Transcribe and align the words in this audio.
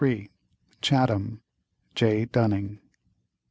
"CHATHAM, 0.81 1.43
"J. 1.93 2.25
DUNNING." 2.25 2.79